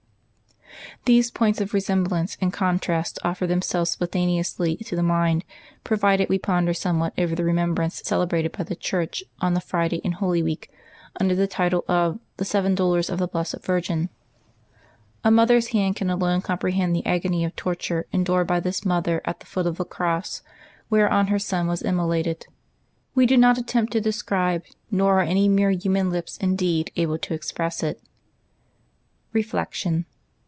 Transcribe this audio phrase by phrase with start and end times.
[1.05, 5.43] These points of resemblance and contrast offer themselves spontaneously to the mind,
[5.83, 10.11] provided we ponder somewhat over the remembrance celebrated by the Church on the Friday in
[10.13, 10.69] Holy Week,
[11.19, 14.09] under the title of" The Seven Dolors of the Blessed Virgin."
[15.23, 19.21] A mother's heart can alone com prehend the agony of torture endured by this Mother
[19.25, 20.41] at the LIVES OF TEE SAINTS 9 foot of the cross
[20.91, 22.45] whereon her Son was immolated;
[23.15, 27.33] we do not attempt to describe, nor are any mere human lips, indeed, able to
[27.33, 27.99] express it.
[29.33, 30.05] Reflection.